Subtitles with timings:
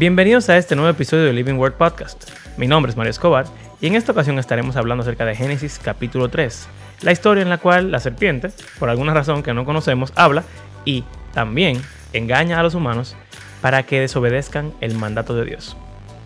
[0.00, 2.30] Bienvenidos a este nuevo episodio de Living Word Podcast.
[2.56, 3.44] Mi nombre es Mario Escobar
[3.82, 6.68] y en esta ocasión estaremos hablando acerca de Génesis capítulo 3,
[7.02, 10.44] la historia en la cual la serpiente, por alguna razón que no conocemos, habla
[10.86, 11.82] y también
[12.14, 13.14] engaña a los humanos
[13.60, 15.76] para que desobedezcan el mandato de Dios.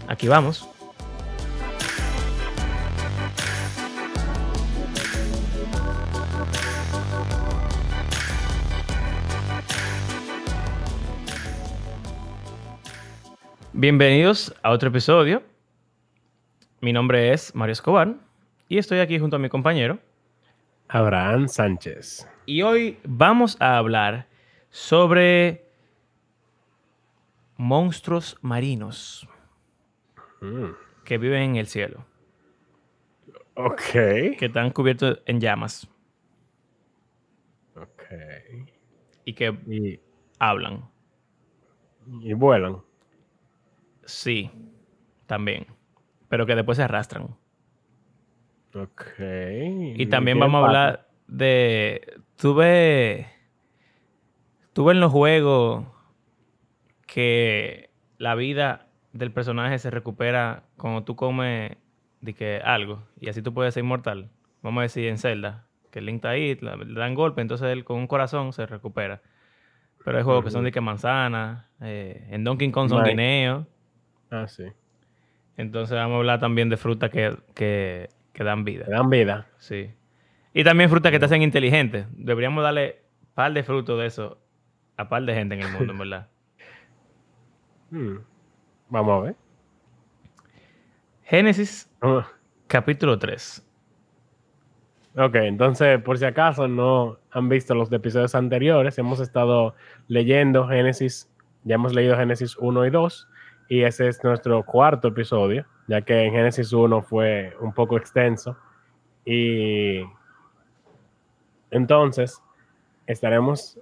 [0.06, 0.68] Aquí vamos.
[13.88, 15.42] Bienvenidos a otro episodio.
[16.80, 18.14] Mi nombre es Mario Escobar
[18.66, 19.98] y estoy aquí junto a mi compañero
[20.88, 22.26] Abraham Sánchez.
[22.46, 24.26] Y hoy vamos a hablar
[24.70, 25.66] sobre
[27.58, 29.28] monstruos marinos
[30.40, 30.70] Mm,
[31.04, 32.06] que viven en el cielo,
[33.54, 33.82] Ok.
[33.92, 35.86] que están cubiertos en llamas
[37.76, 38.02] Ok.
[39.26, 40.00] y que Y,
[40.38, 40.88] hablan.
[42.22, 42.78] y vuelan.
[44.06, 44.50] Sí,
[45.26, 45.66] también,
[46.28, 47.36] pero que después se arrastran.
[48.74, 49.04] Ok.
[49.96, 52.20] Y también vamos a hablar de.
[52.36, 53.28] Tuve.
[54.72, 55.86] Tuve en los juegos
[57.06, 61.76] que la vida del personaje se recupera cuando tú comes
[62.20, 64.30] de que algo y así tú puedes ser inmortal.
[64.62, 67.84] Vamos a decir en Zelda, que el Link está ahí, le dan golpe, entonces él
[67.84, 69.22] con un corazón se recupera.
[70.04, 73.10] Pero hay juegos que son de que manzana, eh, en Donkey Kong son Right.
[73.12, 73.66] guineos.
[74.34, 74.64] Ah, sí.
[75.56, 78.84] Entonces vamos a hablar también de frutas que, que, que dan vida.
[78.86, 79.46] Te dan vida.
[79.58, 79.90] Sí.
[80.52, 82.06] Y también frutas que te hacen inteligente.
[82.10, 83.02] Deberíamos darle
[83.34, 84.38] par de frutos de eso
[84.96, 86.28] a par de gente en el mundo, en verdad.
[87.90, 88.16] Mm.
[88.88, 89.36] Vamos a ver.
[91.22, 91.88] Génesis
[92.66, 93.64] capítulo 3.
[95.16, 99.76] Ok, entonces, por si acaso no han visto los episodios anteriores, hemos estado
[100.08, 101.30] leyendo Génesis,
[101.62, 103.28] ya hemos leído Génesis 1 y 2,
[103.68, 108.56] y ese es nuestro cuarto episodio, ya que en Génesis 1 fue un poco extenso.
[109.24, 110.02] Y
[111.70, 112.42] entonces
[113.06, 113.78] estaremos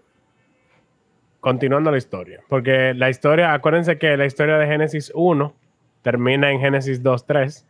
[1.41, 5.55] continuando la historia, porque la historia, acuérdense que la historia de Génesis 1
[6.03, 7.67] termina en Génesis 2.3.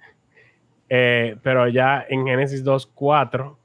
[0.95, 3.57] Eh, pero ya en Génesis 2.4,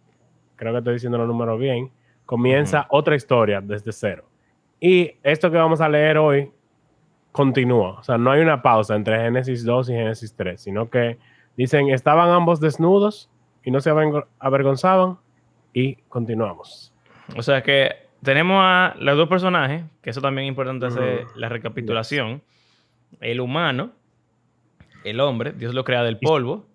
[0.55, 1.91] creo que estoy diciendo los números bien,
[2.25, 4.23] comienza otra historia desde cero.
[4.79, 6.51] Y esto que vamos a leer hoy
[7.37, 7.91] continúa.
[7.99, 11.17] O sea, no hay una pausa entre Génesis 2 y Génesis 3, sino que
[11.55, 13.29] dicen, estaban ambos desnudos
[13.63, 15.17] y no se avergo- avergonzaban
[15.73, 16.91] y continuamos.
[17.35, 17.91] O sea que
[18.23, 22.41] tenemos a los dos personajes, que eso también es importante hacer la recapitulación.
[23.19, 23.91] El humano,
[25.03, 26.65] el hombre, Dios lo crea del polvo.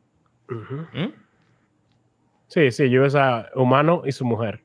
[0.48, 1.08] ¿Mm?
[2.46, 4.60] Sí, sí, yo esa humano y su mujer.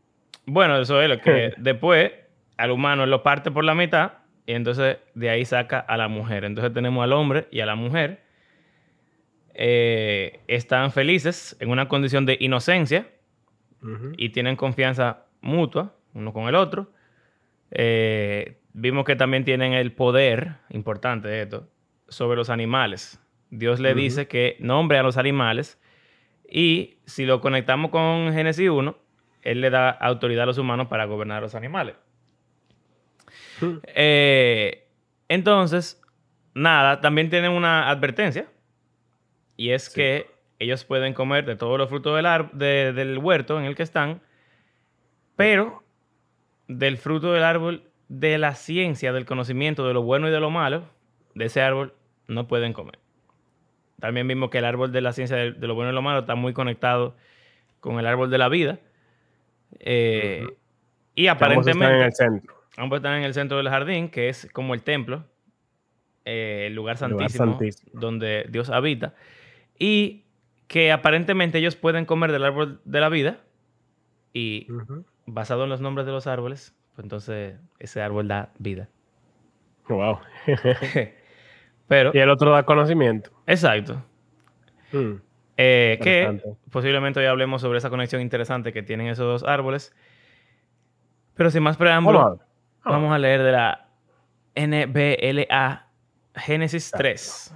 [0.45, 2.11] Bueno, eso es lo que después
[2.57, 4.13] al humano lo parte por la mitad
[4.47, 6.45] y entonces de ahí saca a la mujer.
[6.45, 8.23] Entonces tenemos al hombre y a la mujer.
[9.53, 13.09] Eh, están felices en una condición de inocencia
[14.17, 16.91] y tienen confianza mutua uno con el otro.
[17.71, 21.69] Eh, vimos que también tienen el poder, importante de esto,
[22.07, 23.19] sobre los animales.
[23.49, 25.79] Dios le dice que nombre a los animales
[26.49, 28.97] y si lo conectamos con Génesis 1,
[29.41, 31.95] Él le da autoridad a los humanos para gobernar a los animales.
[33.95, 34.87] Eh,
[35.29, 36.01] entonces,
[36.53, 38.47] nada, también tienen una advertencia
[39.55, 39.95] y es Sí.
[39.95, 43.75] que ellos pueden comer de todos los frutos del, ar- de- del huerto en el
[43.75, 44.21] que están,
[45.35, 45.83] pero
[46.67, 50.49] del fruto del árbol de la ciencia, del conocimiento de lo bueno y de lo
[50.49, 50.83] malo,
[51.35, 51.93] de ese árbol
[52.27, 52.99] no pueden comer.
[53.99, 56.19] También vimos que el árbol de la ciencia de, de lo bueno y lo malo
[56.19, 57.15] está muy conectado
[57.79, 58.79] con el árbol de la vida.
[59.79, 60.45] Eh.
[61.15, 61.95] Y están aparentemente...
[61.95, 62.55] en el centro.
[62.77, 65.25] Ambos están en el centro del jardín, que es como el templo,
[66.25, 67.59] eh, el lugar santísimo,
[67.91, 69.15] donde Dios habita.
[69.79, 70.25] Y
[70.67, 73.39] que aparentemente ellos pueden comer del árbol de la vida.
[74.31, 74.67] Y
[75.25, 78.87] basado en los nombres de los árboles, pues entonces ese árbol da vida.
[79.89, 80.19] Wow.
[81.87, 83.31] Pero, y el otro da conocimiento.
[83.47, 84.03] exacto.
[84.91, 85.13] Mm.
[85.59, 89.95] Eh, que posiblemente hoy hablemos sobre esa conexión interesante que tienen esos dos árboles.
[91.33, 92.39] Pero sin más preámbulo,
[92.87, 92.95] ver.
[93.01, 93.85] Vamos a leer de la
[94.55, 95.87] NBLA
[96.35, 97.53] Génesis 3.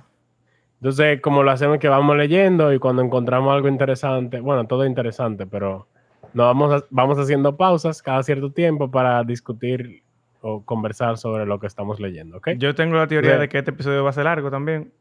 [0.80, 5.46] Entonces, como lo hacemos que vamos leyendo y cuando encontramos algo interesante, bueno, todo interesante,
[5.46, 5.88] pero
[6.34, 10.02] no vamos, a- vamos haciendo pausas cada cierto tiempo para discutir
[10.42, 12.50] o conversar sobre lo que estamos leyendo, ¿ok?
[12.58, 13.42] Yo tengo la teoría Bien.
[13.42, 14.92] de que este episodio va a ser largo también.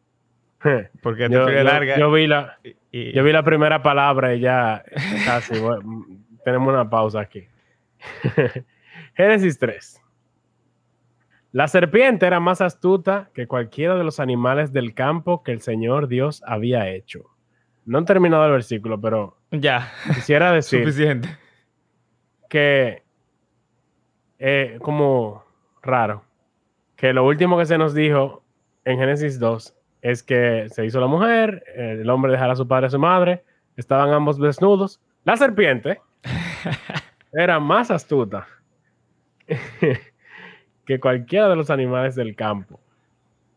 [1.03, 1.99] Porque esta yo, historia es yo- larga.
[1.99, 2.59] yo vi la,
[2.93, 4.83] y- yo vi la primera palabra y ya
[5.25, 6.05] casi bueno,
[6.45, 7.47] tenemos una pausa aquí.
[9.15, 10.03] Génesis 3.
[11.53, 16.07] La serpiente era más astuta que cualquiera de los animales del campo que el Señor
[16.09, 17.25] Dios había hecho.
[17.87, 19.91] No han terminado el versículo, pero Ya.
[20.15, 21.29] quisiera decir Suficiente.
[22.49, 23.03] que
[24.39, 25.45] eh, como
[25.83, 26.25] raro
[26.97, 28.45] que lo último que se nos dijo
[28.85, 32.87] en Génesis 2 es que se hizo la mujer, el hombre dejará a su padre
[32.87, 33.43] y a su madre,
[33.77, 35.01] estaban ambos desnudos.
[35.25, 36.01] La serpiente
[37.33, 38.47] era más astuta
[40.91, 42.81] que cualquiera de los animales del campo.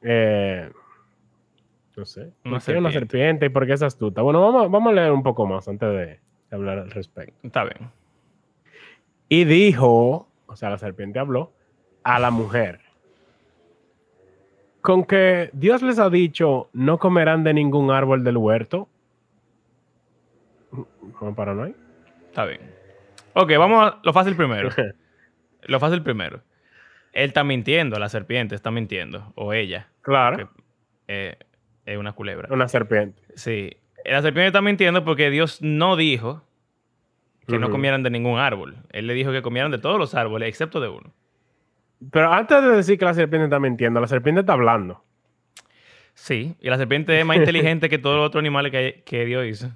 [0.03, 0.69] Eh,
[1.97, 2.31] no sé.
[2.45, 2.91] Una ¿Por qué una serpiente.
[2.91, 4.21] serpiente y por qué es astuta?
[4.21, 6.19] Bueno, vamos, vamos a leer un poco más antes de,
[6.51, 7.33] hablar al respecto.
[7.41, 7.89] Está bien.
[9.29, 11.51] Y dijo, o sea, la serpiente habló
[12.03, 12.81] a la mujer.
[14.81, 18.89] Con que Dios les ha dicho, no comerán de ningún árbol del huerto.
[21.17, 21.65] ¿Cómo para no?
[21.65, 22.61] Está bien.
[23.33, 24.69] Ok, vamos a lo fácil primero.
[25.65, 26.41] Lo fácil primero.
[27.13, 29.31] Él está mintiendo, la serpiente está mintiendo.
[29.35, 29.87] O ella.
[30.01, 30.47] Claro, que,
[31.07, 31.37] eh,
[31.85, 32.49] es una culebra.
[32.51, 33.21] una serpiente.
[33.35, 33.77] Sí.
[34.03, 36.43] La serpiente está mintiendo porque Dios no dijo
[37.47, 38.77] que no comieran de ningún árbol.
[38.89, 41.13] Él le dijo que comieran de todos los árboles, excepto de uno.
[42.11, 45.03] Pero antes de decir que la serpiente está mintiendo, la serpiente está hablando.
[46.13, 46.55] Sí.
[46.59, 49.71] Y la serpiente es más inteligente que todos los otros animales que, que Dios hizo.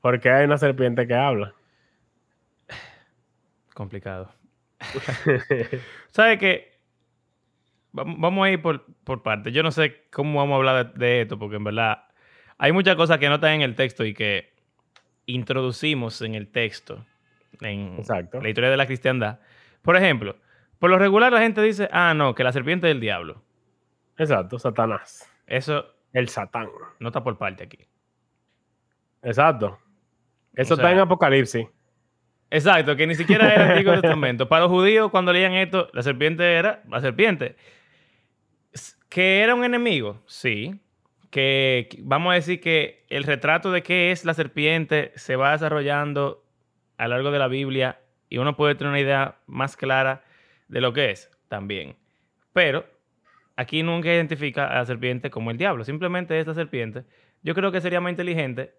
[0.00, 1.54] Porque hay una serpiente que habla.
[3.74, 4.30] Complicado.
[6.10, 6.78] ¿Sabe qué?
[7.92, 9.52] Vam- Vamos a ir por, por partes.
[9.52, 12.04] Yo no sé cómo vamos a hablar de, de esto, porque en verdad
[12.58, 14.54] hay muchas cosas que no están en el texto y que
[15.26, 17.04] introducimos en el texto,
[17.60, 18.40] en Exacto.
[18.40, 19.40] la historia de la cristiandad.
[19.82, 20.36] Por ejemplo,
[20.78, 23.42] por lo regular la gente dice, ah, no, que la serpiente es del diablo.
[24.18, 25.30] Exacto, Satanás.
[25.46, 26.68] Eso El Satán.
[27.00, 27.78] no está por parte aquí.
[29.22, 29.78] Exacto.
[30.54, 31.66] Eso O sea- está en Apocalipsis.
[32.50, 34.48] Exacto, que ni siquiera era el Antiguo Testamento.
[34.48, 37.56] Para los judíos, cuando leían esto, la serpiente era la serpiente.
[39.08, 40.22] ¿Que era un enemigo?
[40.26, 40.80] Sí.
[41.30, 46.44] Que vamos a decir que el retrato de qué es la serpiente se va desarrollando
[46.98, 50.24] a lo largo de la Biblia y uno puede tener una idea más clara
[50.68, 51.96] de lo que es también.
[52.52, 52.86] Pero
[53.56, 55.84] aquí nunca identifica a la serpiente como el diablo.
[55.84, 57.04] Simplemente esta serpiente.
[57.42, 58.74] Yo creo que sería más inteligente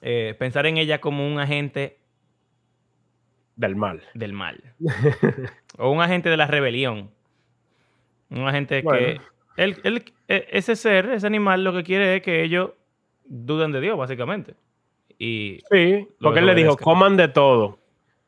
[0.00, 1.98] eh, pensar en ella como un agente
[3.60, 4.02] Del mal.
[4.14, 4.58] del mal.
[5.76, 7.10] o un agente de la rebelión.
[8.30, 8.98] Un agente Bueno.
[8.98, 9.20] que...
[9.62, 12.70] él- él- e- ese ser, ese animal, lo que quiere es que ellos
[13.26, 14.54] duden de Dios, básicamente.
[15.18, 17.78] Y Sí, porque él le dijo, coman de todo.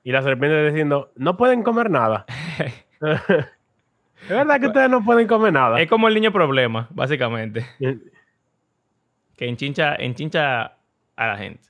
[0.05, 2.27] Y la serpiente diciendo, no pueden comer nada.
[3.01, 5.81] es verdad que ustedes no pueden comer nada.
[5.81, 7.65] es como el niño problema, básicamente.
[9.37, 10.77] Que enchincha, enchincha
[11.17, 11.63] a la gente.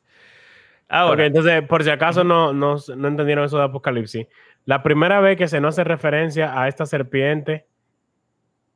[0.93, 4.27] Ahora, entonces, por si acaso no, no, no entendieron eso de Apocalipsis,
[4.67, 7.67] la primera vez que se nos hace referencia a esta serpiente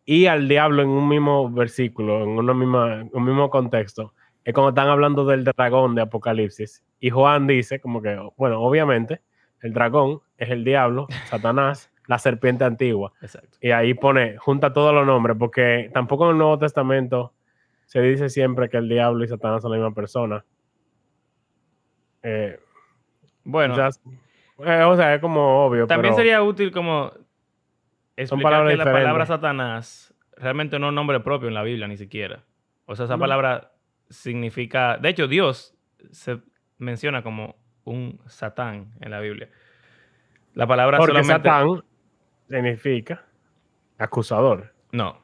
[0.06, 4.14] y al diablo en un mismo versículo, en una misma, un mismo contexto,
[4.44, 6.82] es cuando están hablando del dragón de Apocalipsis.
[7.00, 9.20] Y Juan dice, como que, bueno, obviamente,
[9.60, 13.12] el dragón es el diablo, Satanás, la serpiente antigua.
[13.20, 13.58] exacto.
[13.60, 17.34] Y ahí pone, junta todos los nombres, porque tampoco en el Nuevo Testamento
[17.84, 20.44] se dice siempre que el diablo y Satanás son la misma persona.
[22.28, 22.58] Eh,
[23.44, 24.00] Bueno, quizás-
[24.64, 25.86] eh, o sea, es como obvio.
[25.86, 27.12] también pero sería útil como
[28.16, 29.26] explicar que la palabra.
[29.26, 32.42] Satanás realmente no es un nombre propio en la Biblia, ni siquiera.
[32.86, 33.20] O sea, esa No.
[33.20, 33.70] palabra
[34.08, 34.96] significa...
[34.98, 35.74] De hecho, Dios
[36.10, 36.40] se
[36.78, 37.54] menciona como
[37.84, 39.48] un Satán en la Biblia.
[40.54, 41.48] La palabra Porque solamente...
[41.48, 41.82] Satán
[42.48, 43.24] significa
[43.98, 44.72] acusador.
[44.92, 45.20] No.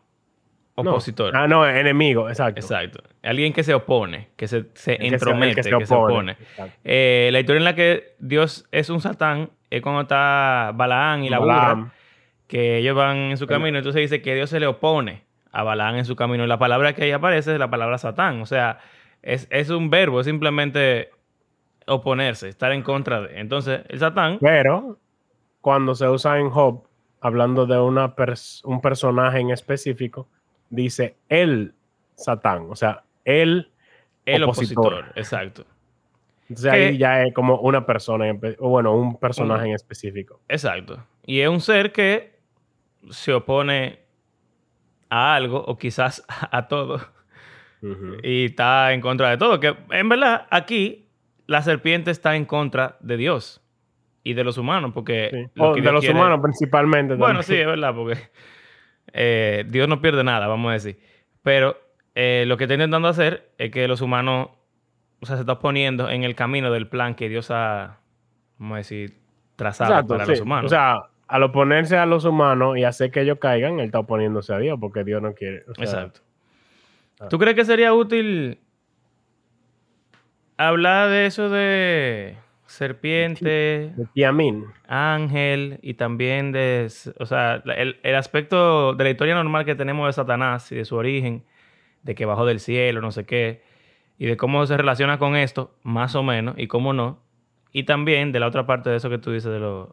[0.76, 0.90] No.
[0.92, 1.36] Opositor.
[1.36, 2.60] Ah, no, enemigo, exacto.
[2.60, 3.02] Exacto.
[3.22, 5.94] Alguien que se opone, que se, se El que se- entromete, que que se se
[5.94, 6.36] opone.
[6.82, 11.28] Eh, la historia en la que Dios es un Satán es cuando está Balaán y
[11.30, 11.54] la burra.
[11.56, 11.90] Balaam.
[12.46, 15.96] que ellos van en su camino, entonces dice que Dios se le opone a Balaam
[15.96, 16.44] en su camino.
[16.44, 18.40] Y la palabra que ahí aparece es la palabra Satán.
[18.40, 18.78] O sea,
[19.22, 21.10] es, es un verbo, es simplemente
[21.86, 23.40] oponerse, estar en contra de.
[23.40, 24.98] Entonces, el Satán, Pero
[25.60, 26.84] cuando se usa en Job,
[27.20, 30.28] hablando de una pers- un personaje en específico,
[30.72, 31.74] dice el
[32.16, 33.70] Satán, o sea, el
[34.24, 34.86] el opositor.
[34.94, 35.12] opositor.
[35.18, 35.64] Exacto.
[36.48, 38.24] Entonces Que- ahí ya es como una persona,
[38.58, 40.40] o bueno, un personaje Un- en específico.
[40.48, 41.04] Exacto.
[41.24, 42.38] Y es un ser que
[43.10, 44.00] se opone
[45.08, 47.00] a algo o quizás a todo
[48.22, 49.58] y está en contra de todo.
[49.60, 51.08] Que en verdad aquí
[51.46, 53.60] la serpiente está en contra de Dios
[54.22, 55.30] y de los humanos porque...
[55.32, 55.50] Sí.
[55.54, 57.14] lo de los quiere- humanos principalmente.
[57.16, 58.18] Bueno, sí, es verdad, porque
[59.12, 60.98] eh, Dios no pierde nada, vamos a decir.
[61.42, 61.76] Pero
[62.14, 64.48] eh, lo que está intentando hacer es que los humanos,
[65.20, 67.98] o sea, se está poniendo en el camino del plan que Dios ha,
[68.58, 69.18] vamos a decir,
[69.56, 70.30] trazado Exacto, para sí.
[70.32, 70.66] los humanos.
[70.66, 74.52] O sea, al oponerse a los humanos y hacer que ellos caigan, él está oponiéndose
[74.52, 75.62] a Dios porque Dios no quiere.
[75.78, 76.20] Exacto.
[77.20, 77.28] Ah.
[77.28, 78.60] ¿Tú crees que sería útil
[80.56, 82.36] hablar de eso de
[82.72, 83.94] serpiente,
[84.88, 90.06] ángel y también de, o sea, el, el, aspecto de la historia normal que tenemos
[90.06, 91.44] de Satanás y de su origen,
[92.02, 93.62] de que bajó del cielo, no sé qué,
[94.18, 97.22] y de cómo se relaciona con esto, más o menos, y cómo no,
[97.72, 99.90] y también de la otra parte de eso que tú dices de los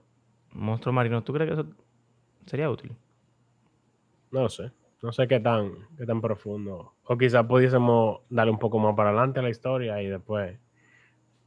[0.51, 1.69] monstruos marinos, ¿tú crees que eso
[2.45, 2.95] sería útil?
[4.31, 4.71] No sé.
[5.01, 6.93] No sé qué tan, qué tan profundo.
[7.03, 10.59] O quizás pudiésemos darle un poco más para adelante a la historia y después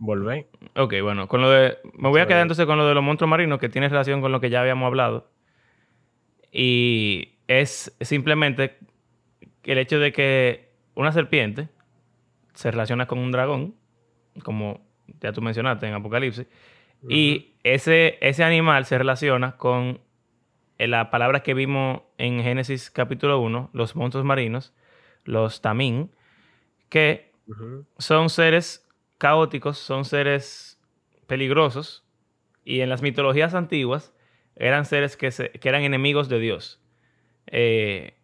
[0.02, 0.48] volver.
[0.74, 1.78] Ok, bueno, con lo de.
[1.94, 4.32] Me voy a quedar entonces con lo de los monstruos marinos, que tiene relación con
[4.32, 5.30] lo que ya habíamos hablado.
[6.50, 8.78] Y es simplemente
[9.62, 11.68] el hecho de que una serpiente
[12.52, 13.76] se relaciona con un dragón,
[14.42, 14.84] como
[15.20, 16.46] ya tú mencionaste en Apocalipsis,
[17.08, 20.00] y ese, ese animal se relaciona con
[20.78, 24.74] la palabra que vimos en Génesis capítulo 1, los monstruos marinos,
[25.24, 26.10] los tamín,
[26.88, 27.32] que
[27.98, 28.86] son seres
[29.22, 30.80] caóticos, son seres
[31.28, 32.04] peligrosos,
[32.64, 34.12] y en las mitologías antiguas
[34.56, 35.30] eran seres que,
[35.62, 36.82] eran enemigos de Dios.
[37.46, 38.14] Eh,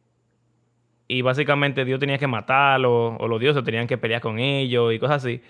[1.07, 4.99] y básicamente Dios tenía que matarlo, o los dioses tenían que pelear con ellos y
[4.99, 5.41] cosas así.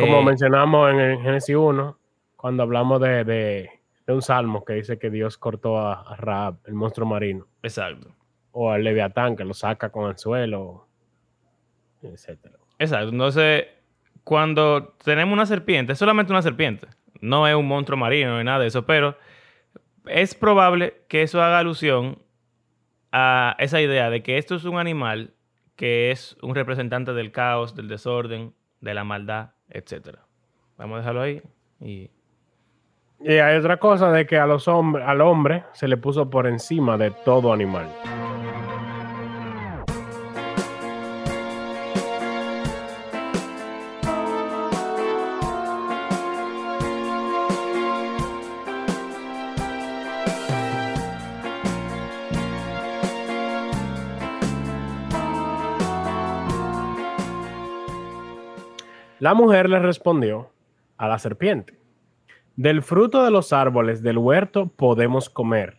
[0.00, 1.98] Como eh, mencionamos en el Génesis 1,
[2.36, 3.68] cuando hablamos de
[4.06, 7.46] de un salmo que dice que Dios cortó a, Raab, el monstruo marino.
[7.62, 8.14] Exacto.
[8.52, 10.86] O al Leviatán, que lo saca con el suelo,
[12.02, 12.38] etc.
[12.78, 13.08] Exacto.
[13.08, 13.66] Entonces,
[14.26, 16.88] cuando tenemos una serpiente, es solamente una serpiente.
[17.20, 19.16] No es un monstruo marino ni nada de eso, pero
[20.04, 22.18] es probable que eso haga alusión
[23.12, 25.34] a esa idea de que esto es un animal
[25.76, 30.18] que es un representante del caos, del desorden, de la maldad, etc.
[30.76, 31.40] Vamos a dejarlo ahí
[31.80, 32.10] y
[33.20, 36.48] y hay otra cosa de que a los hombres, al hombre se le puso por
[36.48, 37.88] encima de todo animal.
[59.26, 60.52] La mujer le respondió
[60.96, 61.76] a la serpiente
[62.54, 65.78] del fruto de los árboles del huerto podemos comer,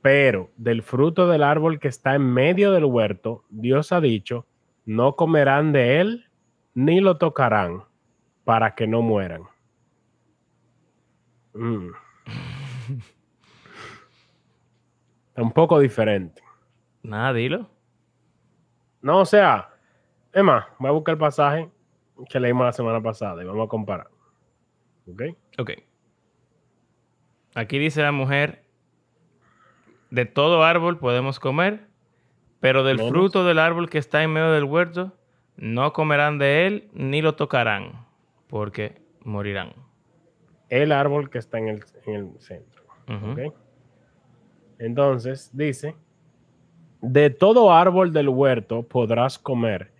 [0.00, 4.46] pero del fruto del árbol que está en medio del huerto, Dios ha dicho,
[4.84, 6.26] no comerán de él
[6.74, 7.82] ni lo tocarán
[8.44, 9.42] para que no mueran.
[11.52, 11.88] Mm.
[15.38, 16.40] un poco diferente.
[17.02, 17.68] Nada, dilo.
[19.02, 19.68] No, o sea,
[20.32, 21.73] Emma, voy a buscar el pasaje
[22.28, 24.08] que leímos la semana pasada y vamos a comparar.
[25.06, 25.22] ¿Ok?
[25.58, 25.70] Ok.
[27.54, 28.64] Aquí dice la mujer,
[30.10, 31.88] de todo árbol podemos comer,
[32.60, 35.12] pero del fruto del árbol que está en medio del huerto,
[35.56, 38.06] no comerán de él ni lo tocarán,
[38.48, 39.72] porque morirán.
[40.68, 41.84] El árbol que está en el,
[42.40, 42.84] centro.
[44.78, 45.94] Entonces dice,
[47.00, 49.92] de todo árbol del huerto podrás comer,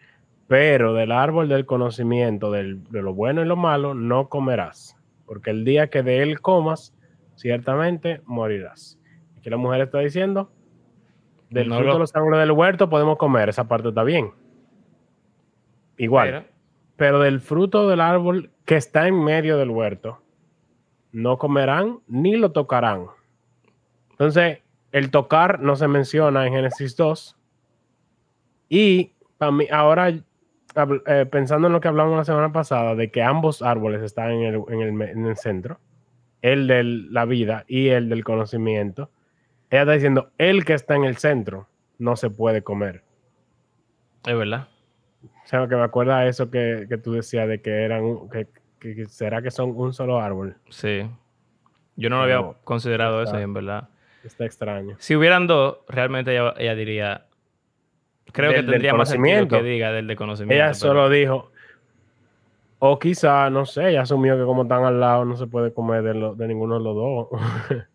[0.46, 4.96] pero del árbol del conocimiento de lo bueno y lo malo no comerás,
[5.26, 6.94] porque el día que de él comas,
[7.36, 8.98] ciertamente morirás.
[9.38, 10.50] Aquí la mujer está diciendo,
[11.50, 14.32] del fruto de los árboles del huerto podemos comer, esa parte está bien.
[15.96, 16.46] Igual.
[16.96, 20.20] Pero, del fruto del árbol que está en medio del huerto,
[21.12, 23.06] no comerán ni lo tocarán.
[24.10, 24.60] Entonces,
[24.92, 27.36] el tocar no se menciona en Génesis 2.
[28.68, 30.12] Y para mí, ahora
[31.06, 34.54] eh, pensando en lo que hablamos la semana pasada, de que ambos árboles están en
[34.54, 35.78] el, en el centro,
[36.42, 39.10] el de la vida y el del conocimiento.
[39.70, 43.02] Ella está diciendo, el que está en el centro no se puede comer.
[44.26, 44.68] Es verdad.
[45.22, 49.50] O sea, que me acuerda eso que, tú decías de que eran, que, será que
[49.50, 50.56] son un solo árbol.
[50.70, 51.08] Sí.
[51.96, 53.88] Yo no lo había considerado eso, en verdad.
[54.24, 54.96] Está extraño.
[54.98, 57.26] Si hubieran dos, realmente ella, diría,
[58.32, 60.62] creo que tendría más sentido que diga del de conocimiento.
[60.62, 61.50] Ella solo dijo,
[62.78, 66.02] o quizá, no sé, ya asumió que como están al lado no se puede comer
[66.02, 67.28] de, ninguno de los dos.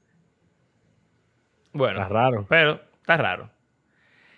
[1.74, 2.02] bueno.
[2.02, 2.46] Está raro.
[2.50, 3.50] Pero está raro.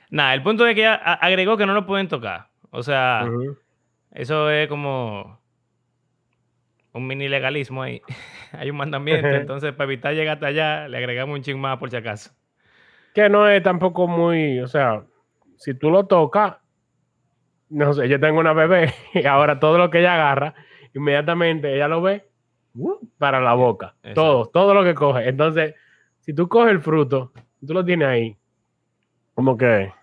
[0.09, 2.47] Nada, el punto es que agregó que no lo pueden tocar.
[2.69, 3.25] O sea,
[4.11, 5.39] eso es como
[6.93, 8.01] un mini legalismo ahí.
[8.51, 11.89] Hay un mandamiento, entonces para evitar llegar hasta allá, le agregamos un ching más por
[11.89, 12.31] si acaso.
[13.13, 15.03] Que no es tampoco muy, o sea,
[15.61, 16.57] si tú lo tocas,
[17.69, 20.55] no sé, yo tengo una bebé y ahora todo lo que ella agarra,
[20.93, 22.27] inmediatamente ella lo ve
[22.73, 23.93] uh, para la boca.
[24.15, 25.29] Todo, todo lo que coge.
[25.29, 25.75] Entonces,
[26.19, 27.31] si tú coges el fruto,
[27.65, 28.37] tú lo tienes ahí,
[29.35, 29.93] como que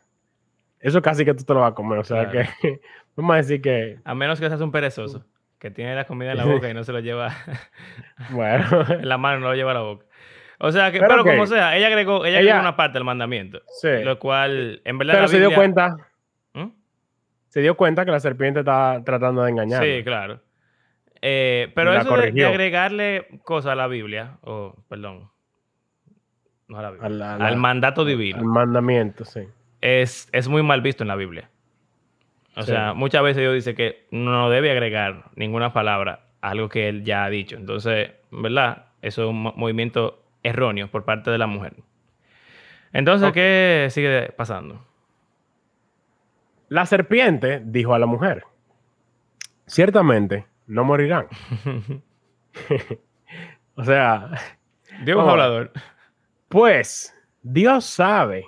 [0.78, 1.98] eso casi que tú te lo vas a comer.
[1.98, 2.48] O sea que
[3.16, 3.98] vamos a decir que.
[4.04, 5.24] A menos que seas un perezoso,
[5.58, 7.34] que tiene la comida en la boca y no se lo lleva.
[8.30, 8.64] bueno.
[8.90, 10.06] en la mano no lo lleva a la boca.
[10.60, 13.60] O sea que, pero, como sea, ella agregó, ella, agregó una parte del mandamiento.
[13.80, 14.02] Sí.
[14.02, 15.14] Lo cual, en verdad.
[15.14, 15.96] Pero se dio cuenta.
[16.52, 16.68] ¿Mm?
[17.48, 19.82] Se dio cuenta que la serpiente estaba tratando de engañar.
[19.82, 20.40] Sí, claro.
[21.22, 25.30] Eh, pero eso de, agregarle cosas a la Biblia, o perdón,
[26.68, 28.38] no a la Biblia, al mandato divino.
[28.38, 29.40] Al mandamiento, sí.
[29.80, 31.50] Es, es, muy mal visto en la Biblia.
[32.56, 36.88] O sea, muchas veces Dios dice que no debe agregar ninguna palabra a algo que
[36.88, 37.56] él ya ha dicho.
[37.56, 38.86] Entonces, ¿verdad?
[39.00, 41.76] Eso es un movimiento erróneo por parte de la mujer.
[42.92, 44.84] Entonces, ¿qué sigue pasando?
[46.68, 48.44] La serpiente dijo a la mujer,
[49.66, 51.28] ciertamente no morirán.
[53.74, 54.30] o sea,
[55.04, 55.72] Dios es hablador.
[56.48, 58.46] Pues Dios sabe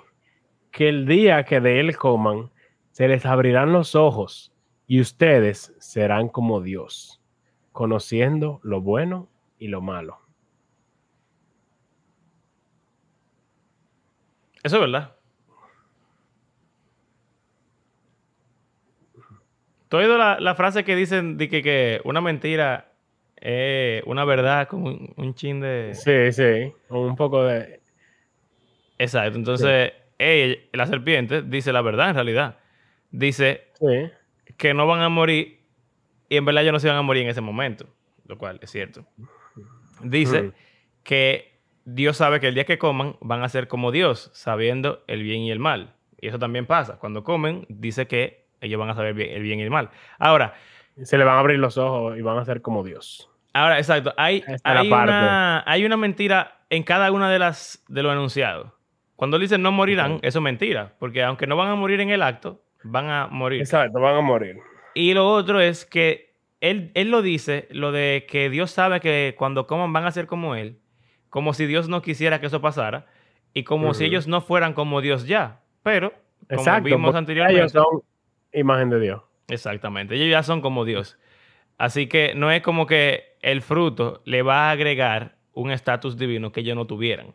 [0.71, 2.49] que el día que de él coman,
[2.91, 4.53] se les abrirán los ojos
[4.87, 7.21] y ustedes serán como Dios,
[7.71, 10.20] conociendo lo bueno y lo malo.
[14.63, 15.15] Eso es verdad.
[19.89, 22.93] ¿Tú has oído la, frase que dicen de que, una mentira
[23.35, 25.93] es una verdad con un, chin de...
[25.93, 27.81] Sí, sí, un poco de...
[28.97, 29.91] Exacto, entonces
[30.71, 32.57] la serpiente dice la verdad en realidad.
[33.09, 33.67] Dice
[34.55, 35.59] que no van a morir
[36.29, 37.87] y en verdad ellos no se van a morir en ese momento,
[38.25, 39.05] lo cual es cierto.
[40.01, 40.53] Dice
[41.03, 41.50] que
[41.85, 45.41] Dios sabe que el día que coman van a ser como Dios, sabiendo el bien
[45.41, 45.95] y el mal.
[46.19, 46.99] Y eso también pasa.
[46.99, 49.89] Cuando comen, dice que ellos van a saber el bien y el mal.
[50.19, 50.53] Ahora.
[51.03, 53.29] Se le van a abrir los ojos y van a ser como Dios.
[53.53, 54.13] Ahora, exacto.
[54.17, 58.71] Hay, hay, una, hay una, mentira en cada una de las de los enunciados.
[59.15, 60.93] Cuando dicen no morirán, eso es mentira.
[60.99, 63.61] Porque aunque no van a morir en el acto, van a morir.
[63.61, 64.57] Exacto, van a morir.
[64.93, 69.35] Y lo otro es que él, él lo dice, lo de que Dios sabe que
[69.37, 70.80] cuando coman van a ser como Él,
[71.31, 73.07] como si Dios no quisiera que eso pasara,
[73.55, 75.61] y como si ellos no fueran como Dios ya.
[75.81, 76.13] Pero,
[76.47, 77.73] como vimos anteriormente
[78.53, 79.21] imagen de Dios.
[79.47, 80.15] Exactamente.
[80.15, 81.17] Ellos ya son como Dios.
[81.77, 86.51] Así que no es como que el fruto le va a agregar un estatus divino
[86.51, 87.33] que ellos no tuvieran.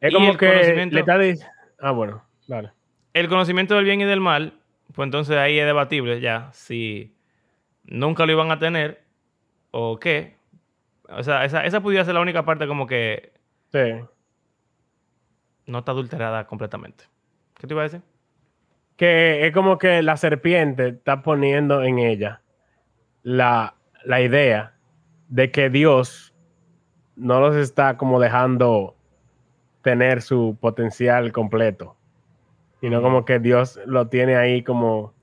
[0.00, 1.18] Es como que le está
[1.80, 2.70] Ah, bueno, vale.
[3.12, 4.54] El conocimiento del bien y del mal,
[4.94, 7.14] pues entonces ahí es debatible ya si
[7.84, 9.02] nunca lo iban a tener
[9.70, 10.36] o qué.
[11.16, 13.32] O sea, esa, esa pudiera ser la única parte como que...
[13.72, 14.04] Sí.
[15.66, 17.04] No está adulterada completamente.
[17.54, 18.02] ¿Qué te iba a decir?
[18.96, 22.40] que es como que la serpiente está poniendo en ella
[23.22, 23.74] la,
[24.06, 24.74] idea
[25.28, 26.32] de que Dios
[27.16, 28.94] no los está como dejando
[29.82, 31.96] tener su potencial completo,
[32.80, 35.14] sino como que Dios lo tiene ahí como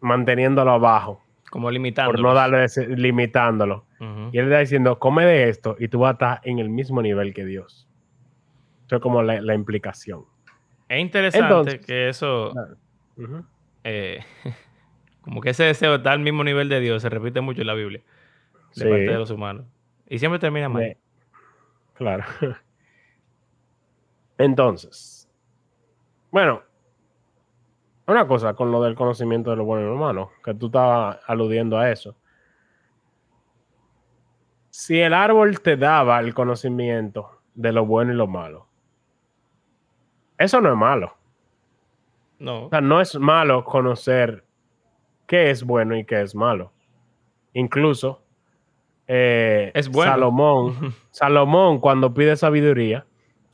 [0.00, 1.22] manteniéndolo abajo.
[1.50, 2.18] Como limitándolo.
[2.18, 3.86] Por no darle, limitándolo.
[4.32, 7.02] Y él está diciendo, come de esto y tú vas a estar en el mismo
[7.02, 7.88] nivel que Dios.
[8.86, 10.24] Eso es como la, implicación.
[10.88, 12.52] Es interesante que eso...
[13.84, 14.20] Eh,
[15.22, 17.74] como que ese deseo está al mismo nivel de Dios, se repite mucho en la
[17.74, 18.02] Biblia,
[18.74, 19.66] de parte de los humanos.
[20.08, 20.96] Y siempre termina mal.
[21.94, 22.24] Claro.
[24.38, 25.30] Entonces,
[26.32, 26.62] bueno,
[28.08, 31.20] una cosa con lo del conocimiento de lo bueno y lo malo, que tú estabas
[31.26, 32.16] aludiendo a eso.
[34.74, 38.68] Si el árbol te daba el conocimiento de lo bueno y lo malo,
[40.38, 41.14] eso no es malo.
[42.38, 42.70] No.
[42.80, 44.46] no es malo conocer
[45.26, 46.72] qué es bueno y qué es malo.
[47.52, 48.22] Incluso
[49.06, 50.12] eh, es bueno.
[50.12, 53.04] Salomón, Salomón, cuando pide sabiduría,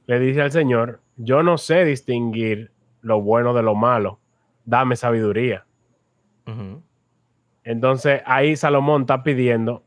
[0.07, 4.21] le dice al Señor: Yo no sé distinguir lo bueno de lo malo.
[4.65, 5.67] Dame sabiduría.
[7.65, 9.83] Entonces ahí Salomón está pidiendo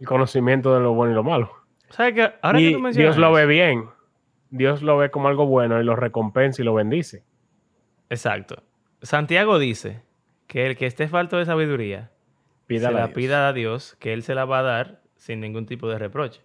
[0.00, 1.52] el conocimiento de lo bueno y lo malo.
[2.56, 3.86] y Dios lo ve bien.
[4.50, 7.22] Dios lo ve como algo bueno y lo recompensa y lo bendice.
[8.08, 8.62] Exacto.
[9.02, 10.02] Santiago dice
[10.46, 12.10] que el que esté falto de sabiduría,
[12.68, 15.88] se la pida a Dios, que Él se la va a dar sin ningún tipo
[15.88, 16.42] de reproche.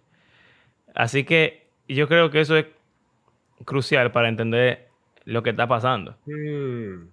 [0.94, 2.66] Así que yo creo que eso es
[3.64, 4.88] crucial para entender
[5.24, 6.16] lo que está pasando.
[6.26, 7.08] Mm.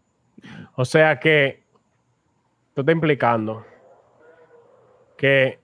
[0.76, 1.64] O sea que
[2.74, 3.66] tú estás implicando
[5.18, 5.61] que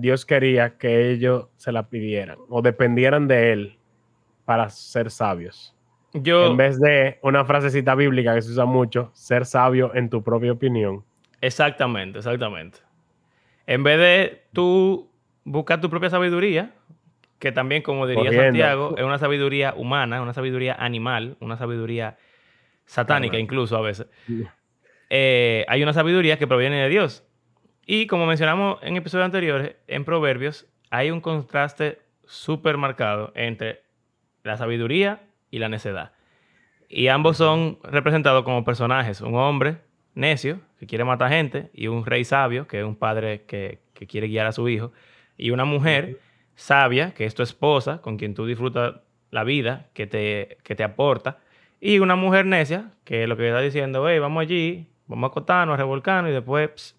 [0.00, 3.78] Dios quería que ellos se la pidieran o dependieran de Él
[4.44, 5.74] para ser sabios.
[6.12, 10.52] En vez de una frasecita bíblica que se usa mucho, ser sabio en tu propia
[10.52, 11.04] opinión.
[11.40, 12.78] Exactamente, exactamente.
[13.66, 15.10] En vez de tú
[15.44, 16.74] buscar tu propia sabiduría,
[17.38, 22.16] que también, como diría Santiago, es una sabiduría humana, una sabiduría animal, una sabiduría
[22.86, 24.06] satánica incluso a veces.
[25.10, 27.26] Eh, hay una sabiduría que proviene de Dios.
[27.90, 33.80] Y como mencionamos en episodios anteriores, en Proverbios hay un contraste súper marcado entre
[34.42, 36.12] la sabiduría y la necedad.
[36.90, 39.22] Y ambos son representados como personajes.
[39.22, 39.78] Un hombre
[40.12, 44.28] necio que quiere matar gente y un rey sabio, que es un padre que, quiere
[44.28, 44.92] guiar a su hijo.
[45.38, 46.20] Y una mujer
[46.56, 48.96] sabia, que es tu esposa, con quien tú disfrutas
[49.30, 51.38] la vida, que te, que te aporta.
[51.80, 55.72] Y una mujer necia, que lo que está diciendo, hey, vamos allí, vamos a acotarnos,
[55.72, 56.97] a revolcarnos y después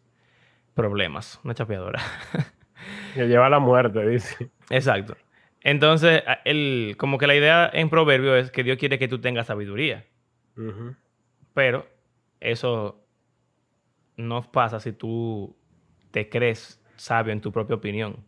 [0.79, 2.01] problemas, una chapeadora.
[3.13, 4.49] que lleva a la muerte, dice.
[4.69, 5.17] Exacto.
[5.61, 9.47] Entonces, el, como que la idea en proverbio es que Dios quiere que tú tengas
[9.47, 10.05] sabiduría.
[11.53, 11.85] Pero
[12.39, 13.01] eso
[14.17, 15.55] no pasa si tú
[16.11, 18.25] te crees sabio en tu propia opinión.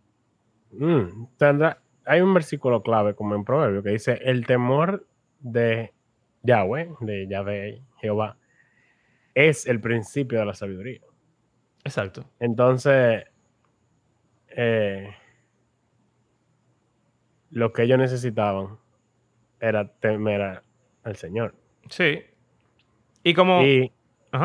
[0.72, 1.26] Mm,
[2.06, 5.06] hay un versículo clave como en proverbio que dice, el temor
[5.40, 5.94] de
[6.44, 8.38] Yahweh, de Yahvé, Jehová,
[9.34, 11.02] es el principio de la sabiduría.
[11.84, 12.26] Exacto.
[12.40, 13.26] Entonces,
[14.50, 15.16] eh,
[17.50, 18.78] lo que ellos necesitaban
[19.60, 20.62] era temer
[21.04, 21.56] al Señor.
[21.90, 22.22] Sí.
[23.24, 23.62] Y como...
[23.64, 23.92] Y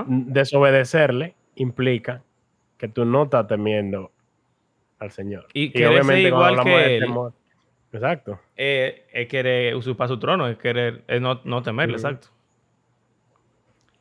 [0.09, 2.23] desobedecerle implica
[2.77, 4.11] que tú no estás temiendo
[4.99, 5.47] al Señor.
[5.53, 7.33] Y, que obviamente igual que temor,
[7.93, 8.41] exacto.
[8.57, 12.29] Eh, es querer usurpar su trono, es querer no, no temerle, exacto.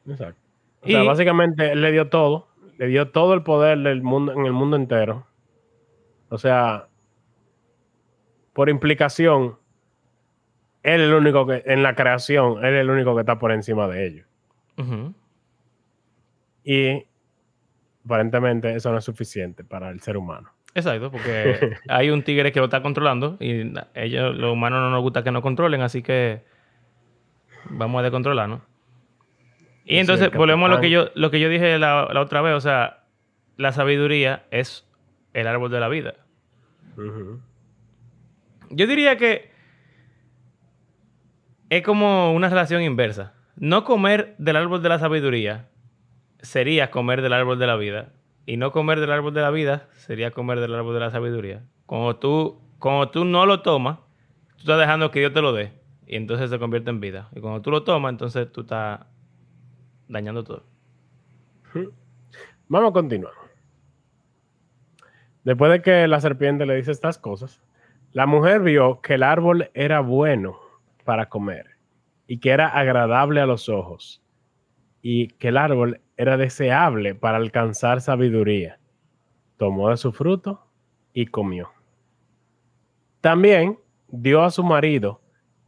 [0.07, 0.39] Exacto.
[0.81, 4.45] O sea, básicamente él le dio todo, le dio todo el poder del mundo, en
[4.45, 5.27] el mundo entero.
[6.29, 6.88] O sea,
[8.53, 9.57] por implicación,
[10.83, 13.51] él es el único que, en la creación, él es el único que está por
[13.51, 14.27] encima de ellos.
[16.63, 17.05] Y
[18.03, 20.51] aparentemente eso no es suficiente para el ser humano.
[20.73, 25.01] Exacto, porque hay un tigre que lo está controlando y ellos, los humanos no nos
[25.01, 26.43] gusta que nos controlen, así que
[27.69, 28.61] vamos a descontrolarnos.
[29.85, 32.59] Y entonces volvemos a lo que yo, lo que yo dije la, otra vez, o
[32.59, 33.03] sea,
[33.55, 34.87] la sabiduría es
[35.33, 36.15] el árbol de la vida.
[38.71, 39.51] Yo diría que
[41.69, 43.33] es como una relación inversa.
[43.57, 45.69] No comer del árbol de la sabiduría
[46.39, 48.11] sería comer del árbol de la vida.
[48.47, 51.63] Y no comer del árbol de la vida sería comer del árbol de la sabiduría.
[51.85, 53.99] Como tú, como tú no lo tomas,
[54.55, 55.73] tú estás dejando que Dios te lo dé.
[56.07, 57.29] Y entonces se convierte en vida.
[57.35, 59.01] Y cuando tú lo tomas, entonces tú estás
[60.07, 60.63] dañando todo.
[62.67, 63.33] Vamos a continuar.
[65.43, 67.61] Después de que la serpiente le dice estas cosas,
[68.11, 70.57] la mujer vio que el árbol era bueno
[71.03, 71.77] para comer
[72.27, 74.23] y que era agradable a los ojos
[75.01, 78.79] y que el árbol era deseable para alcanzar sabiduría.
[79.57, 80.65] Tomó de su fruto
[81.13, 81.69] y comió.
[83.21, 85.21] También dio a su marido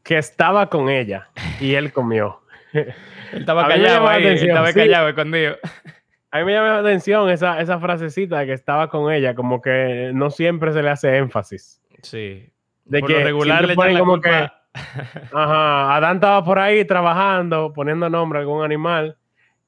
[0.03, 2.41] que estaba con ella y él comió.
[2.77, 2.93] Él
[3.33, 5.57] estaba callado ahí, estaba callado escondido.
[6.31, 10.11] A mí me llama la atención esa, esa frasecita que estaba con ella, como que
[10.13, 11.81] no siempre se le hace énfasis.
[12.01, 12.49] Sí.
[12.85, 14.49] De que regular le como que
[15.31, 19.17] ajá, Adán estaba por ahí trabajando, poniendo nombre a algún animal,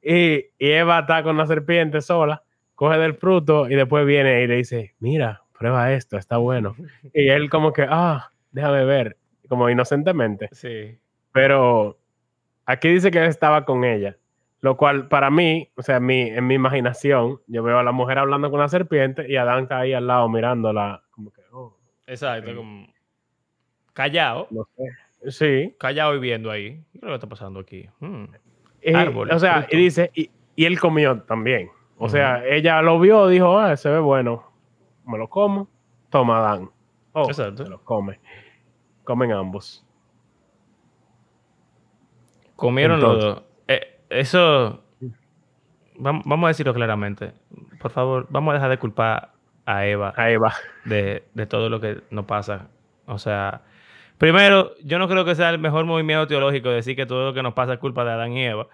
[0.02, 2.43] y, Eva está con la serpiente sola,
[2.76, 6.76] coge del fruto y después viene y le dice, mira, prueba esto, está bueno.
[7.13, 9.17] Y él como que, ah, déjame ver,
[9.48, 10.50] como inocentemente.
[10.52, 10.98] Sí.
[11.32, 11.98] Pero
[12.69, 14.15] aquí dice que él estaba con ella,
[14.62, 18.19] lo cual para mí, o sea, mi, en mi imaginación, yo veo a la mujer
[18.19, 21.75] hablando con la serpiente y Adán está ahí al lado mirándola, como que, oh.
[22.05, 22.88] Exacto, como
[23.93, 24.47] Callado.
[24.51, 25.32] No sé.
[25.32, 25.75] Sí.
[25.79, 26.82] Callado y viendo ahí.
[26.93, 27.89] ¿Qué es lo que está pasando aquí?
[27.99, 28.25] Hmm.
[28.95, 31.69] Árbol, o sea, y dice, y, él comió también.
[31.97, 34.45] O sea, ella lo vio, dijo, ah, se ve bueno.
[35.05, 35.67] Me lo como.
[36.10, 36.69] Toma, Dan.
[37.12, 37.65] Oh, Exacto.
[37.65, 38.19] Se lo come.
[39.03, 39.86] Comen ambos.
[42.60, 43.43] Comieron los dos.
[43.67, 44.84] Eh, eso.
[45.95, 47.34] Vamos a decirlo claramente.
[47.82, 49.32] Por favor, vamos a dejar de culpar
[49.65, 50.13] a Eva.
[50.15, 50.54] A Eva.
[50.86, 52.67] De, de todo lo que nos pasa.
[53.06, 53.62] O sea,
[54.19, 57.41] Primero, yo no creo que sea el mejor movimiento teológico decir que todo lo que
[57.41, 58.67] nos pasa es culpa de Adán y Eva.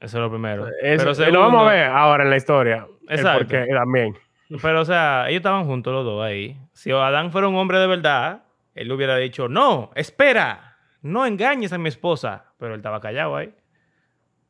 [0.00, 0.66] Eso es lo primero.
[0.80, 2.86] Pero lo vamos a ver ahora en la historia.
[3.06, 3.40] Exacto.
[3.40, 4.16] Porque también.
[4.62, 6.58] Pero, o sea, ellos estaban juntos los dos ahí.
[6.72, 8.44] Si Adán fuera un hombre de verdad,
[8.74, 12.46] él hubiera dicho, no, espera, no engañes a mi esposa.
[12.62, 13.52] Pero él estaba callado ahí.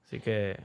[0.04, 0.60] Así que...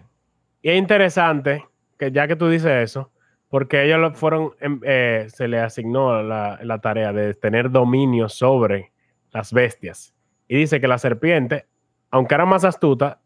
[0.61, 1.63] Y es interesante
[1.97, 3.09] que ya que tú dices eso,
[3.47, 8.91] porque ellos fueron, em, eh, se le asignó la, la tarea de tener dominio sobre
[9.31, 10.13] las bestias.
[10.49, 11.67] Y dice que la serpiente,
[12.11, 13.21] aunque era más astuta,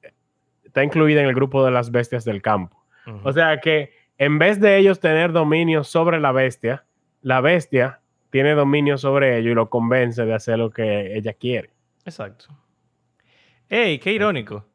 [0.64, 2.80] está incluida en el grupo de las bestias del campo.
[3.24, 6.86] O sea que en vez de ellos tener dominio sobre la bestia,
[7.24, 11.72] la bestia tiene dominio sobre ellos y lo convence de hacer lo que ella quiere.
[12.06, 12.56] Exacto.
[13.72, 14.66] ¡Ey, qué irónico!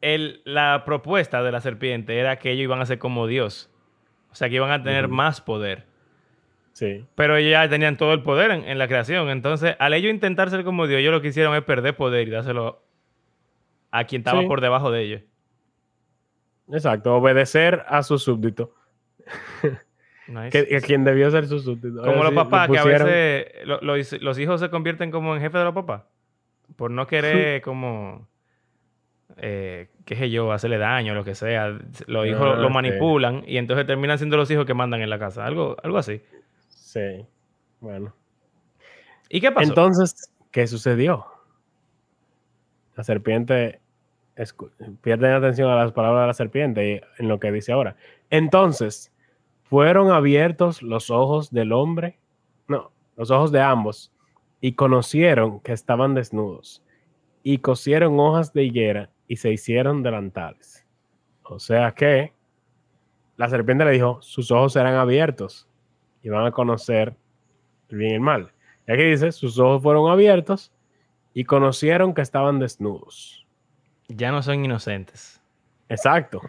[0.00, 3.70] El, la propuesta de la serpiente era que ellos iban a ser como Dios.
[4.30, 5.86] O sea, que iban a tener más poder.
[6.74, 7.04] Sí.
[7.16, 9.30] Pero ellos ya tenían todo el poder en, en, la creación.
[9.30, 12.30] Entonces, al ellos intentar ser como Dios, ellos lo que hicieron es perder poder y
[12.30, 12.84] dárselo
[13.90, 14.46] a quien estaba Sí.
[14.46, 15.22] por debajo de ellos.
[16.70, 18.74] Exacto, obedecer a su súbdito.
[20.28, 20.50] Nice.
[20.50, 22.02] Que, que quien debió ser su súbdito.
[22.02, 25.34] Como Ahora los sí, papás, que a veces lo- los, los hijos se convierten como
[25.34, 26.02] en jefe de los papás.
[26.76, 28.28] Por no querer como,
[29.36, 31.78] eh, qué sé yo, hacerle daño, lo que sea.
[32.06, 35.18] Los hijos Ah, lo manipulan y entonces terminan siendo los hijos que mandan en la
[35.18, 35.44] casa.
[35.44, 36.22] Algo, algo así.
[36.68, 37.26] Sí,
[37.80, 38.14] bueno.
[39.28, 39.68] ¿Y qué pasó?
[39.68, 41.26] Entonces, ¿qué sucedió?
[42.96, 43.80] La serpiente,
[45.02, 47.96] pierden atención a las palabras de la serpiente y en lo que dice ahora.
[48.30, 49.12] Entonces,
[49.62, 52.18] fueron abiertos los ojos del hombre,
[52.66, 54.12] no, los ojos de ambos,
[54.60, 56.82] y conocieron que estaban desnudos,
[57.42, 60.86] y cosieron hojas de higuera y se hicieron delantales.
[61.42, 62.32] O sea que
[63.36, 65.68] la serpiente le dijo, sus ojos serán abiertos
[66.22, 67.16] y van a conocer
[67.88, 68.52] el bien y el mal.
[68.86, 70.72] Y aquí dice, sus ojos fueron abiertos
[71.32, 73.46] y conocieron que estaban desnudos.
[74.08, 75.40] Ya no son inocentes.
[75.88, 76.40] Exacto.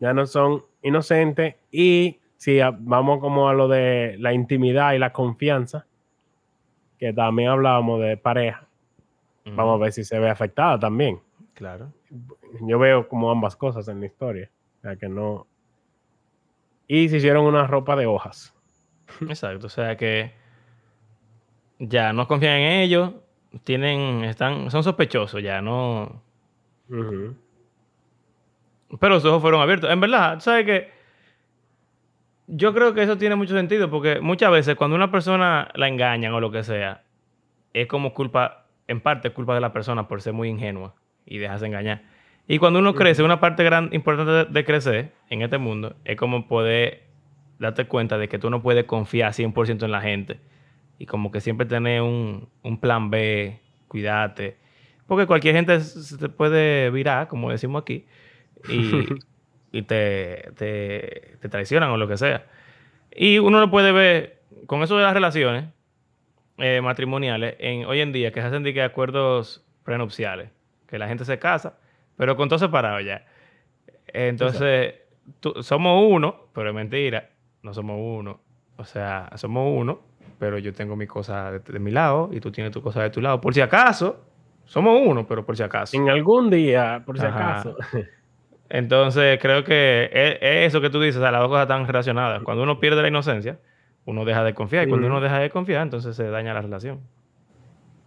[0.00, 1.54] Ya no son inocentes.
[1.70, 5.86] Y si vamos como a lo de la intimidad y la confianza,
[7.02, 8.64] que también hablábamos de pareja,
[9.44, 11.18] vamos a ver si se ve afectada también.
[11.52, 11.92] Claro.
[12.60, 14.48] Yo veo como ambas cosas en la historia.
[14.78, 15.48] O sea que no.
[16.86, 18.54] Y se hicieron una ropa de hojas.
[19.20, 19.66] Exacto.
[19.66, 20.32] O sea que
[21.80, 23.14] ya no confían en ellos.
[23.64, 26.22] Tienen, están, son sospechosos ya, no.
[26.88, 27.34] Pero
[29.14, 29.90] los ojos fueron abiertos.
[29.90, 30.92] En verdad, ¿sabes qué?
[32.46, 36.32] Yo creo que eso tiene mucho sentido porque muchas veces cuando una persona la engañan
[36.32, 37.02] o lo que sea,
[37.72, 41.38] es como culpa, en parte es culpa de la persona por ser muy ingenua y
[41.38, 42.02] dejarse engañar.
[42.48, 46.48] Y cuando uno crece, una parte gran, importante de, crecer en este mundo es como
[46.48, 47.04] poder
[47.58, 50.40] darte cuenta de que tú no puedes confiar 100% en la gente
[50.98, 54.56] y como que siempre tener un, un plan B, cuídate.
[55.06, 58.06] Porque cualquier gente se se te puede virar, como decimos aquí,
[58.68, 59.06] y,
[59.72, 62.44] y te, te, te traicionan o lo que sea.
[63.14, 65.64] Y uno lo puede ver con eso de las relaciones
[66.58, 70.50] eh, matrimoniales en, hoy en día que se hacen de acuerdos prenupciales,
[70.86, 71.78] que la gente se casa,
[72.16, 73.24] pero con todo separado ya.
[74.06, 74.94] Entonces,
[75.40, 77.30] tú- somos uno, pero es mentira,
[77.62, 78.40] no somos uno.
[78.76, 80.00] O sea, somos uno,
[80.38, 83.10] pero yo tengo mi cosa de, de mi lado y tú tienes tu cosa de
[83.10, 83.40] tu lado.
[83.40, 84.24] Por si acaso,
[84.64, 85.96] somos uno, pero por si acaso.
[85.96, 87.60] En algún día, por si Ajá.
[87.60, 87.76] acaso.
[88.74, 91.86] Entonces, creo que es, es eso que tú dices, o sea, las dos cosas están
[91.86, 92.42] relacionadas.
[92.42, 93.58] Cuando uno pierde la inocencia,
[94.06, 94.86] uno deja de confiar.
[94.86, 97.00] Y cuando uno deja de confiar, entonces se daña la relación.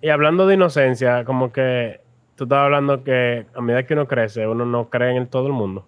[0.01, 2.01] Y hablando de inocencia, como que
[2.35, 5.53] tú estabas hablando que a medida que uno crece, uno no cree en todo el
[5.53, 5.87] mundo.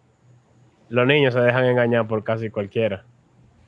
[0.89, 3.03] Los niños se dejan engañar por casi cualquiera.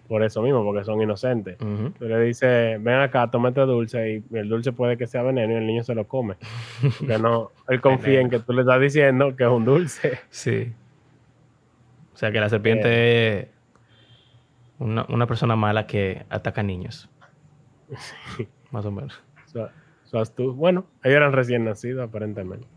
[0.08, 1.60] Por eso mismo, porque son inocentes.
[1.60, 1.90] Ujú.
[1.98, 5.56] Tú le dices, ven acá, tómate dulce, y el dulce puede que sea veneno y
[5.56, 6.36] el niño se lo come.
[7.00, 10.20] Porque no, él confía en que tú le estás diciendo que es un dulce.
[10.30, 10.72] Sí.
[12.20, 13.48] O sea, que la serpiente es
[14.78, 17.10] una, una persona mala que ataca niños.
[18.72, 19.24] Más o menos.
[19.46, 19.70] So-
[20.04, 22.68] so bueno, ellos eran recién nacidos, aparentemente.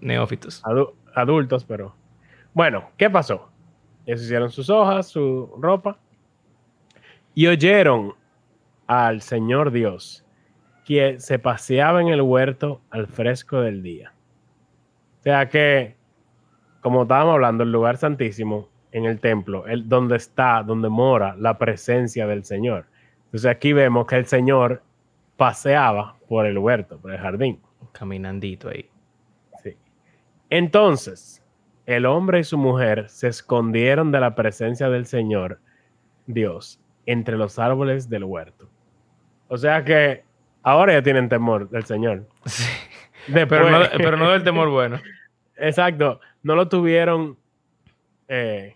[0.00, 0.64] Neófitos.
[0.64, 1.94] Adu- adultos, pero.
[2.54, 3.52] Bueno, ¿qué pasó?
[4.04, 6.00] Ellos hicieron sus hojas, su ropa.
[7.36, 8.14] Y oyeron
[8.88, 10.26] al Señor Dios
[10.84, 14.12] que se paseaba en el huerto al fresco del día.
[15.20, 15.94] O sea que,
[16.80, 21.58] como estábamos hablando, el lugar santísimo en el templo, el, donde está, donde mora la
[21.58, 22.86] presencia del Señor.
[23.26, 24.82] Entonces aquí vemos que el Señor
[25.36, 27.60] paseaba por el huerto, por el jardín.
[27.92, 28.88] Caminandito ahí.
[29.62, 29.76] Sí.
[30.50, 31.42] Entonces,
[31.86, 35.58] el hombre y su mujer se escondieron de la presencia del Señor,
[36.26, 38.68] Dios, entre los árboles del huerto.
[39.48, 40.24] O sea que
[40.62, 42.26] ahora ya tienen temor del Señor.
[42.46, 42.64] Sí.
[43.28, 45.00] Después- Pero, no, pero no del temor bueno.
[45.56, 47.36] Exacto, no lo tuvieron
[48.26, 48.74] eh,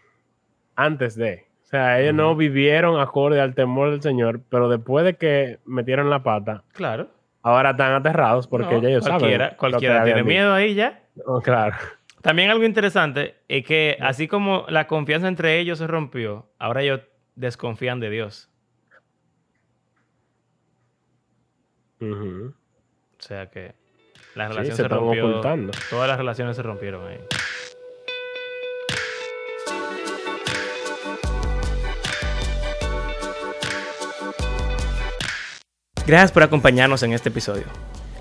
[0.77, 1.47] antes de.
[1.65, 6.09] O sea, ellos no vivieron acorde al temor del Señor, pero después de que metieron
[6.11, 7.09] la pata, Claro.
[7.43, 9.51] ahora están aterrados porque No, ya ellos saben.
[9.59, 11.03] cualquiera, tiene miedo ahí ya.
[11.25, 11.75] Oh, claro.
[12.23, 17.01] También algo interesante es que así como la confianza entre ellos se rompió, ahora ellos
[17.35, 18.49] desconfían de Dios.
[22.01, 22.53] Ujú.
[23.19, 23.75] O sea que
[24.35, 25.29] la Sí, relación se se, rompió.
[25.29, 25.73] ocultando.
[25.91, 27.19] Todas las relaciones se rompieron ahí.
[36.07, 37.65] Gracias por acompañarnos en este episodio.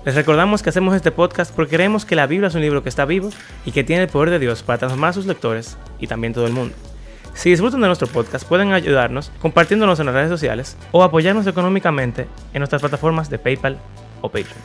[0.04, 2.88] Les recordamos que hacemos este podcast porque creemos que la Biblia es un libro que
[2.88, 3.30] está vivo
[3.64, 6.48] y que tiene el poder de Dios para transformar a sus lectores y también todo
[6.48, 6.74] el mundo.
[7.34, 12.26] Si disfrutan de nuestro podcast, pueden ayudarnos compartiéndonos en las redes sociales o apoyarnos económicamente
[12.52, 13.78] en nuestras plataformas de PayPal
[14.20, 14.58] o Patreon.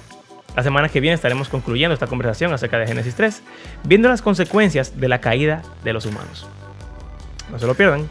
[0.56, 3.44] La semana que viene estaremos concluyendo esta conversación acerca de Génesis 3,
[3.84, 6.48] viendo las consecuencias de la caída de los humanos.
[7.52, 8.10] No se lo pierdan.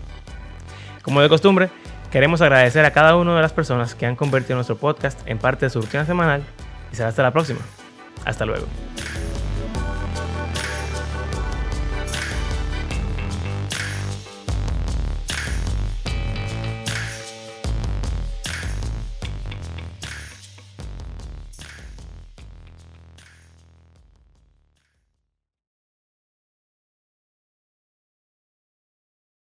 [1.02, 1.68] Como de costumbre,
[2.10, 5.66] queremos agradecer a cada una de las personas que han convertido nuestro podcast en parte
[5.66, 6.42] de su rutina semanal
[6.92, 7.60] y será hasta la próxima.
[8.24, 8.66] Hasta luego.